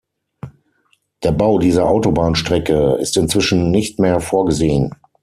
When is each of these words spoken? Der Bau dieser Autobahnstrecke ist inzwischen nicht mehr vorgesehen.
Der 1.21 1.31
Bau 1.31 1.59
dieser 1.59 1.87
Autobahnstrecke 1.87 2.97
ist 2.99 3.17
inzwischen 3.17 3.69
nicht 3.69 3.99
mehr 3.99 4.19
vorgesehen. 4.19 4.95